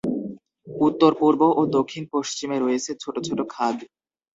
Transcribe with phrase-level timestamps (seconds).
[0.67, 3.77] উত্তর-পূর্ব ও দক্ষিণ-পশ্চিমে রয়েছে ছোট ছোট খাদ।